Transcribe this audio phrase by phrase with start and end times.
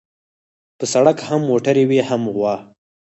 [0.77, 2.55] په سړک هم موټر وي هم غوا.